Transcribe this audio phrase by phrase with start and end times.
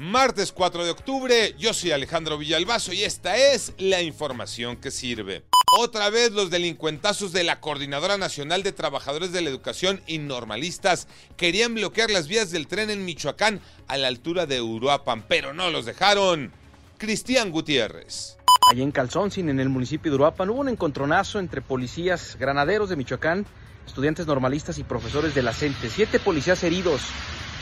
[0.00, 5.44] Martes 4 de octubre, yo soy Alejandro Villalbazo y esta es la información que sirve.
[5.78, 11.06] Otra vez los delincuentazos de la Coordinadora Nacional de Trabajadores de la Educación y Normalistas
[11.36, 15.70] querían bloquear las vías del tren en Michoacán a la altura de Uruapan, pero no
[15.70, 16.50] los dejaron.
[16.98, 18.36] Cristian Gutiérrez.
[18.72, 22.96] Allí en Calzoncin, en el municipio de Uruapan, hubo un encontronazo entre policías granaderos de
[22.96, 23.46] Michoacán,
[23.86, 25.88] estudiantes normalistas y profesores de la CENTE.
[25.88, 27.02] Siete policías heridos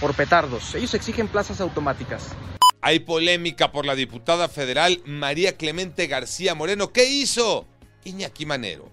[0.00, 0.74] por petardos.
[0.74, 2.28] Ellos exigen plazas automáticas.
[2.80, 6.92] Hay polémica por la diputada federal María Clemente García Moreno.
[6.92, 7.66] ¿Qué hizo?
[8.04, 8.90] Iñaki Manero.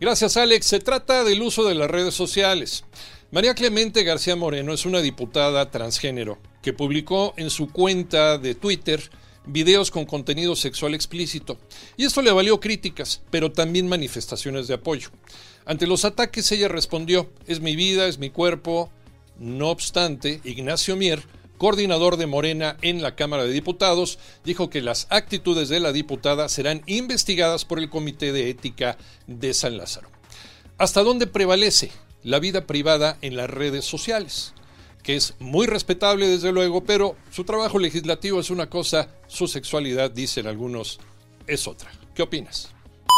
[0.00, 0.66] Gracias, Alex.
[0.66, 2.84] Se trata del uso de las redes sociales.
[3.30, 9.02] María Clemente García Moreno es una diputada transgénero que publicó en su cuenta de Twitter
[9.46, 11.58] videos con contenido sexual explícito.
[11.96, 15.10] Y esto le valió críticas, pero también manifestaciones de apoyo.
[15.64, 18.90] Ante los ataques ella respondió, es mi vida, es mi cuerpo,
[19.38, 21.22] no obstante, Ignacio Mier,
[21.58, 26.48] coordinador de Morena en la Cámara de Diputados, dijo que las actitudes de la diputada
[26.48, 30.08] serán investigadas por el Comité de Ética de San Lázaro.
[30.78, 31.90] ¿Hasta dónde prevalece
[32.22, 34.52] la vida privada en las redes sociales?
[35.02, 40.10] Que es muy respetable desde luego, pero su trabajo legislativo es una cosa, su sexualidad,
[40.10, 40.98] dicen algunos,
[41.46, 41.90] es otra.
[42.14, 42.70] ¿Qué opinas?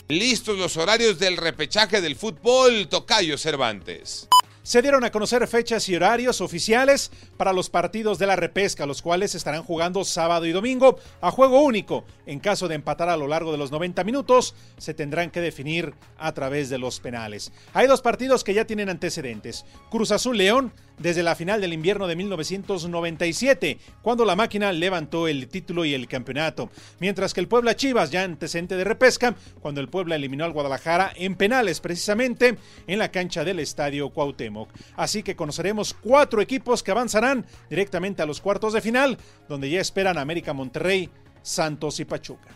[0.09, 4.29] Listos los horarios del repechaje del fútbol, Tocayo Cervantes.
[4.69, 9.01] Se dieron a conocer fechas y horarios oficiales para los partidos de la repesca, los
[9.01, 12.05] cuales estarán jugando sábado y domingo a juego único.
[12.27, 15.95] En caso de empatar a lo largo de los 90 minutos, se tendrán que definir
[16.19, 17.51] a través de los penales.
[17.73, 19.65] Hay dos partidos que ya tienen antecedentes.
[19.89, 25.49] Cruz Azul León desde la final del invierno de 1997, cuando la máquina levantó el
[25.49, 26.71] título y el campeonato.
[26.99, 31.13] Mientras que el Puebla Chivas, ya antecedente de repesca, cuando el Puebla eliminó al Guadalajara
[31.17, 34.58] en penales, precisamente en la cancha del Estadio Cuauhtémoc.
[34.97, 39.81] Así que conoceremos cuatro equipos que avanzarán directamente a los cuartos de final, donde ya
[39.81, 41.11] esperan América Monterrey,
[41.43, 42.49] Santos y Pachuca.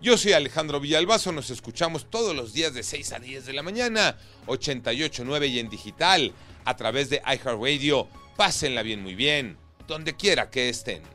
[0.00, 3.62] Yo soy Alejandro Villalbazo, nos escuchamos todos los días de 6 a 10 de la
[3.62, 8.08] mañana, 88.9 y en digital, a través de iHeartRadio.
[8.36, 9.56] Pásenla bien, muy bien,
[9.86, 11.13] donde quiera que estén.